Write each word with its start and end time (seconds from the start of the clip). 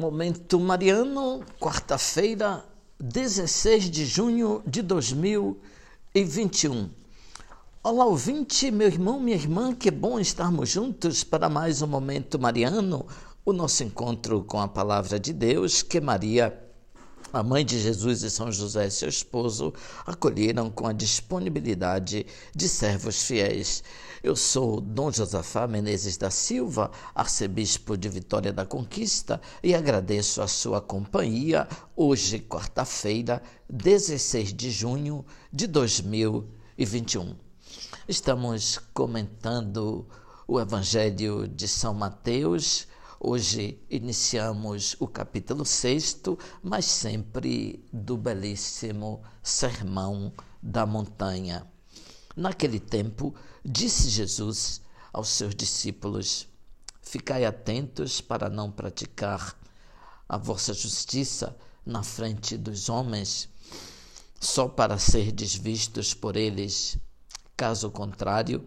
Momento 0.00 0.58
Mariano, 0.58 1.44
quarta-feira, 1.60 2.64
16 2.98 3.90
de 3.90 4.06
junho 4.06 4.62
de 4.66 4.80
2021. 4.80 6.88
Olá, 7.84 8.06
ouvinte, 8.06 8.70
meu 8.70 8.86
irmão, 8.86 9.20
minha 9.20 9.36
irmã, 9.36 9.74
que 9.74 9.90
bom 9.90 10.18
estarmos 10.18 10.70
juntos 10.70 11.22
para 11.22 11.50
mais 11.50 11.82
um 11.82 11.86
Momento 11.86 12.38
Mariano, 12.38 13.06
o 13.44 13.52
nosso 13.52 13.84
encontro 13.84 14.42
com 14.42 14.58
a 14.58 14.66
Palavra 14.66 15.20
de 15.20 15.34
Deus 15.34 15.82
que 15.82 16.00
Maria 16.00 16.58
a 17.32 17.42
mãe 17.42 17.64
de 17.64 17.80
Jesus 17.80 18.22
e 18.22 18.30
São 18.30 18.50
José, 18.50 18.90
seu 18.90 19.08
esposo, 19.08 19.72
acolheram 20.04 20.68
com 20.70 20.86
a 20.86 20.92
disponibilidade 20.92 22.26
de 22.54 22.68
servos 22.68 23.22
fiéis. 23.22 23.84
Eu 24.22 24.34
sou 24.34 24.80
Dom 24.80 25.12
Josafá 25.12 25.66
Menezes 25.66 26.16
da 26.16 26.30
Silva, 26.30 26.90
arcebispo 27.14 27.96
de 27.96 28.08
Vitória 28.08 28.52
da 28.52 28.66
Conquista, 28.66 29.40
e 29.62 29.74
agradeço 29.74 30.42
a 30.42 30.48
sua 30.48 30.80
companhia 30.80 31.68
hoje, 31.94 32.40
quarta-feira, 32.40 33.40
16 33.68 34.52
de 34.52 34.70
junho 34.70 35.24
de 35.52 35.66
2021. 35.66 37.36
Estamos 38.08 38.78
comentando 38.92 40.06
o 40.48 40.58
Evangelho 40.58 41.46
de 41.46 41.68
São 41.68 41.94
Mateus 41.94 42.88
Hoje 43.22 43.78
iniciamos 43.90 44.96
o 44.98 45.06
capítulo 45.06 45.62
6, 45.62 46.22
mas 46.62 46.86
sempre 46.86 47.84
do 47.92 48.16
belíssimo 48.16 49.22
Sermão 49.42 50.32
da 50.62 50.86
Montanha. 50.86 51.70
Naquele 52.34 52.80
tempo, 52.80 53.34
disse 53.62 54.08
Jesus 54.08 54.80
aos 55.12 55.28
seus 55.28 55.54
discípulos: 55.54 56.48
Ficai 57.02 57.44
atentos 57.44 58.22
para 58.22 58.48
não 58.48 58.72
praticar 58.72 59.54
a 60.26 60.38
vossa 60.38 60.72
justiça 60.72 61.54
na 61.84 62.02
frente 62.02 62.56
dos 62.56 62.88
homens, 62.88 63.50
só 64.40 64.66
para 64.66 64.98
ser 64.98 65.30
desvistos 65.30 66.14
por 66.14 66.36
eles. 66.36 66.96
Caso 67.54 67.90
contrário, 67.90 68.66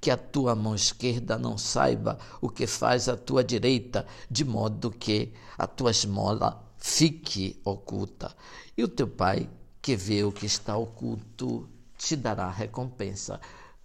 que 0.00 0.10
a 0.10 0.16
tua 0.16 0.54
mão 0.54 0.74
esquerda 0.74 1.38
não 1.38 1.56
saiba 1.56 2.18
o 2.40 2.48
que 2.48 2.66
faz 2.66 3.08
a 3.08 3.16
tua 3.16 3.42
direita, 3.42 4.06
de 4.30 4.44
modo 4.44 4.90
que 4.90 5.32
a 5.56 5.66
tua 5.66 5.90
esmola 5.90 6.62
fique 6.78 7.60
oculta. 7.64 8.34
E 8.76 8.84
o 8.84 8.88
teu 8.88 9.08
pai, 9.08 9.48
que 9.80 9.96
vê 9.96 10.24
o 10.24 10.32
que 10.32 10.46
está 10.46 10.76
oculto, 10.76 11.68
te 11.96 12.16
dará 12.16 12.50
recompensa. 12.50 13.40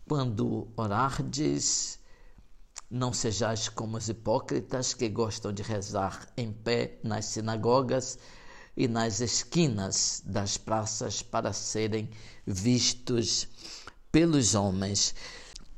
Quando 0.07 0.67
orardes, 0.75 1.99
não 2.89 3.13
sejais 3.13 3.69
como 3.69 3.97
os 3.97 4.09
hipócritas 4.09 4.93
que 4.93 5.07
gostam 5.07 5.53
de 5.53 5.61
rezar 5.61 6.27
em 6.35 6.51
pé 6.51 6.99
nas 7.03 7.25
sinagogas 7.25 8.17
e 8.75 8.87
nas 8.87 9.21
esquinas 9.21 10.23
das 10.25 10.57
praças 10.57 11.21
para 11.21 11.53
serem 11.53 12.09
vistos 12.45 13.47
pelos 14.11 14.55
homens. 14.55 15.13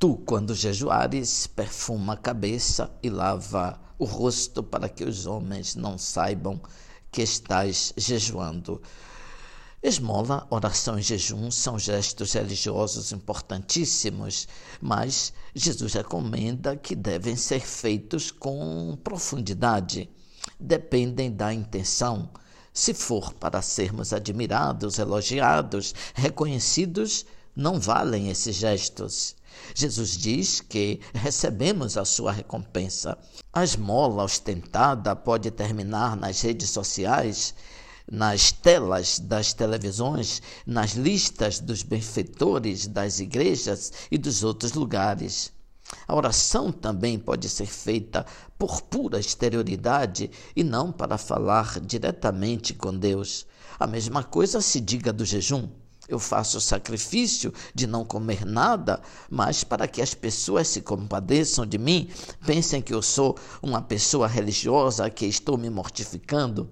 Tu, 0.02 0.16
quando 0.26 0.52
jejuares, 0.52 1.46
perfuma 1.46 2.14
a 2.14 2.16
cabeça 2.16 2.90
e 3.04 3.08
lava 3.08 3.80
o 3.96 4.04
rosto 4.04 4.60
para 4.60 4.88
que 4.88 5.04
os 5.04 5.26
homens 5.26 5.76
não 5.76 5.96
saibam 5.96 6.60
que 7.08 7.22
estás 7.22 7.92
jejuando. 7.96 8.82
Esmola, 9.80 10.44
oração 10.50 10.98
e 10.98 11.02
jejum 11.02 11.52
são 11.52 11.78
gestos 11.78 12.32
religiosos 12.32 13.12
importantíssimos, 13.12 14.48
mas 14.80 15.32
Jesus 15.54 15.92
recomenda 15.92 16.74
que 16.74 16.96
devem 16.96 17.36
ser 17.36 17.60
feitos 17.60 18.32
com 18.32 18.98
profundidade. 19.04 20.10
Dependem 20.58 21.30
da 21.30 21.54
intenção. 21.54 22.28
Se 22.74 22.92
for 22.92 23.32
para 23.34 23.62
sermos 23.62 24.12
admirados, 24.12 24.98
elogiados, 24.98 25.94
reconhecidos, 26.12 27.24
não 27.54 27.78
valem 27.78 28.30
esses 28.30 28.56
gestos. 28.56 29.36
Jesus 29.74 30.16
diz 30.16 30.60
que 30.60 31.00
recebemos 31.12 31.96
a 31.96 32.04
sua 32.04 32.32
recompensa. 32.32 33.18
A 33.52 33.64
esmola 33.64 34.24
ostentada 34.24 35.14
pode 35.16 35.50
terminar 35.50 36.16
nas 36.16 36.40
redes 36.40 36.70
sociais, 36.70 37.54
nas 38.10 38.52
telas 38.52 39.18
das 39.18 39.52
televisões, 39.52 40.42
nas 40.66 40.92
listas 40.92 41.60
dos 41.60 41.82
benfeitores 41.82 42.86
das 42.86 43.20
igrejas 43.20 43.92
e 44.10 44.18
dos 44.18 44.42
outros 44.42 44.72
lugares. 44.72 45.52
A 46.06 46.14
oração 46.14 46.72
também 46.72 47.18
pode 47.18 47.48
ser 47.48 47.66
feita 47.66 48.24
por 48.58 48.80
pura 48.82 49.18
exterioridade 49.18 50.30
e 50.56 50.64
não 50.64 50.90
para 50.90 51.18
falar 51.18 51.80
diretamente 51.80 52.72
com 52.72 52.96
Deus. 52.96 53.46
A 53.78 53.86
mesma 53.86 54.22
coisa 54.22 54.60
se 54.60 54.80
diga 54.80 55.12
do 55.12 55.24
jejum. 55.24 55.68
Eu 56.08 56.18
faço 56.18 56.58
o 56.58 56.60
sacrifício 56.60 57.52
de 57.74 57.86
não 57.86 58.04
comer 58.04 58.44
nada, 58.44 59.00
mas 59.30 59.62
para 59.62 59.86
que 59.86 60.02
as 60.02 60.14
pessoas 60.14 60.66
se 60.68 60.80
compadeçam 60.80 61.64
de 61.64 61.78
mim, 61.78 62.10
pensem 62.44 62.82
que 62.82 62.92
eu 62.92 63.00
sou 63.00 63.38
uma 63.62 63.80
pessoa 63.80 64.26
religiosa, 64.26 65.08
que 65.08 65.26
estou 65.26 65.56
me 65.56 65.70
mortificando. 65.70 66.68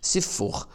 Se 0.00 0.20
for 0.20 0.66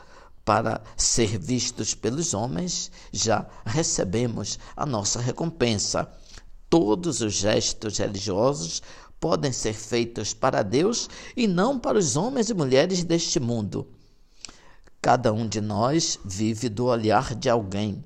para 0.46 0.82
ser 0.96 1.38
vistos 1.38 1.94
pelos 1.94 2.34
homens, 2.34 2.92
já 3.12 3.46
recebemos 3.66 4.58
a 4.76 4.86
nossa 4.86 5.20
recompensa. 5.20 6.10
Todos 6.70 7.22
os 7.22 7.34
gestos 7.34 7.98
religiosos 7.98 8.82
podem 9.20 9.52
ser 9.52 9.74
feitos 9.74 10.34
para 10.34 10.62
Deus 10.64 11.10
e 11.36 11.48
não 11.48 11.80
para 11.80 11.98
os 11.98 12.16
homens 12.16 12.50
e 12.50 12.54
mulheres 12.54 13.04
deste 13.04 13.40
mundo. 13.40 13.88
Cada 15.08 15.32
um 15.32 15.48
de 15.48 15.62
nós 15.62 16.20
vive 16.26 16.68
do 16.68 16.84
olhar 16.84 17.34
de 17.34 17.50
alguém. 17.50 18.04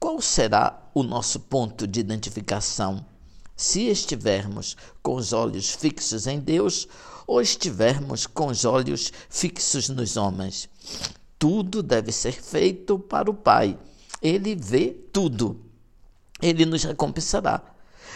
Qual 0.00 0.22
será 0.22 0.88
o 0.94 1.02
nosso 1.02 1.38
ponto 1.38 1.86
de 1.86 2.00
identificação? 2.00 3.04
Se 3.54 3.88
estivermos 3.88 4.74
com 5.02 5.16
os 5.16 5.34
olhos 5.34 5.68
fixos 5.68 6.26
em 6.26 6.40
Deus 6.40 6.88
ou 7.26 7.42
estivermos 7.42 8.26
com 8.26 8.46
os 8.46 8.64
olhos 8.64 9.12
fixos 9.28 9.90
nos 9.90 10.16
homens. 10.16 10.66
Tudo 11.38 11.82
deve 11.82 12.10
ser 12.10 12.42
feito 12.42 12.98
para 12.98 13.30
o 13.30 13.34
Pai. 13.34 13.78
Ele 14.22 14.54
vê 14.54 14.96
tudo. 15.12 15.60
Ele 16.40 16.64
nos 16.64 16.84
recompensará. 16.84 17.60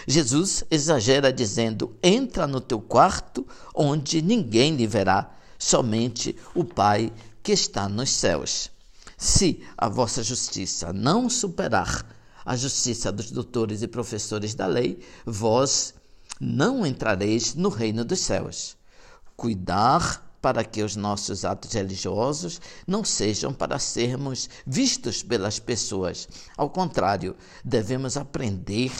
Jesus 0.06 0.64
exagera 0.70 1.30
dizendo: 1.30 1.94
entra 2.02 2.46
no 2.46 2.62
teu 2.62 2.80
quarto, 2.80 3.46
onde 3.74 4.22
ninguém 4.22 4.76
lhe 4.76 4.86
verá, 4.86 5.30
somente 5.58 6.34
o 6.54 6.64
Pai 6.64 7.12
que 7.48 7.52
está 7.54 7.88
nos 7.88 8.10
céus. 8.10 8.70
Se 9.16 9.64
a 9.74 9.88
vossa 9.88 10.22
justiça 10.22 10.92
não 10.92 11.30
superar 11.30 12.04
a 12.44 12.54
justiça 12.54 13.10
dos 13.10 13.30
doutores 13.30 13.80
e 13.80 13.88
professores 13.88 14.54
da 14.54 14.66
lei, 14.66 15.00
vós 15.24 15.94
não 16.38 16.84
entrareis 16.84 17.54
no 17.54 17.70
reino 17.70 18.04
dos 18.04 18.20
céus. 18.20 18.76
Cuidar 19.34 20.30
para 20.42 20.62
que 20.62 20.82
os 20.82 20.94
nossos 20.94 21.42
atos 21.46 21.72
religiosos 21.72 22.60
não 22.86 23.02
sejam 23.02 23.50
para 23.50 23.78
sermos 23.78 24.50
vistos 24.66 25.22
pelas 25.22 25.58
pessoas. 25.58 26.28
Ao 26.54 26.68
contrário, 26.68 27.34
devemos 27.64 28.18
aprender 28.18 28.92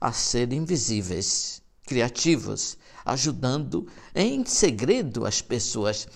a 0.00 0.10
ser 0.10 0.52
invisíveis, 0.52 1.62
criativos, 1.86 2.76
ajudando 3.04 3.86
em 4.16 4.44
segredo 4.44 5.24
as 5.24 5.40
pessoas 5.40 6.08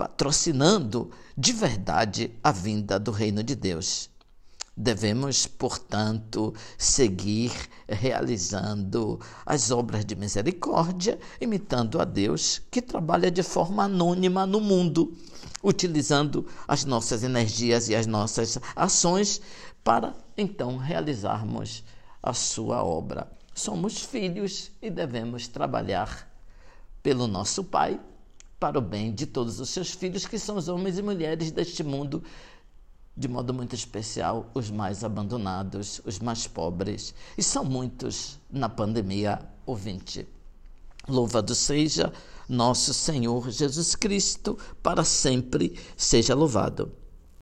patrocinando 0.00 1.10
de 1.36 1.52
verdade 1.52 2.30
a 2.42 2.50
vinda 2.50 2.98
do 2.98 3.10
reino 3.10 3.42
de 3.42 3.54
Deus. 3.54 4.08
Devemos, 4.74 5.46
portanto, 5.46 6.54
seguir 6.78 7.52
realizando 7.86 9.20
as 9.44 9.70
obras 9.70 10.02
de 10.06 10.16
misericórdia, 10.16 11.18
imitando 11.38 12.00
a 12.00 12.06
Deus, 12.06 12.62
que 12.70 12.80
trabalha 12.80 13.30
de 13.30 13.42
forma 13.42 13.84
anônima 13.84 14.46
no 14.46 14.58
mundo, 14.58 15.14
utilizando 15.62 16.46
as 16.66 16.86
nossas 16.86 17.22
energias 17.22 17.90
e 17.90 17.94
as 17.94 18.06
nossas 18.06 18.58
ações 18.74 19.42
para 19.84 20.14
então 20.34 20.78
realizarmos 20.78 21.84
a 22.22 22.32
sua 22.32 22.82
obra. 22.82 23.30
Somos 23.54 24.02
filhos 24.02 24.72
e 24.80 24.88
devemos 24.88 25.46
trabalhar 25.46 26.26
pelo 27.02 27.26
nosso 27.26 27.62
Pai 27.62 28.00
para 28.60 28.78
o 28.78 28.82
bem 28.82 29.12
de 29.12 29.24
todos 29.26 29.58
os 29.58 29.70
seus 29.70 29.90
filhos, 29.90 30.26
que 30.26 30.38
são 30.38 30.56
os 30.56 30.68
homens 30.68 30.98
e 30.98 31.02
mulheres 31.02 31.50
deste 31.50 31.82
mundo 31.82 32.22
de 33.16 33.28
modo 33.28 33.52
muito 33.52 33.74
especial 33.74 34.50
os 34.54 34.70
mais 34.70 35.02
abandonados, 35.02 36.00
os 36.04 36.18
mais 36.18 36.46
pobres, 36.46 37.14
e 37.36 37.42
são 37.42 37.64
muitos 37.64 38.38
na 38.50 38.68
pandemia, 38.68 39.40
ouvinte. 39.66 40.26
Louvado 41.08 41.54
seja 41.54 42.12
nosso 42.48 42.94
Senhor 42.94 43.50
Jesus 43.50 43.94
Cristo, 43.94 44.56
para 44.82 45.04
sempre 45.04 45.78
seja 45.96 46.34
louvado. 46.34 46.92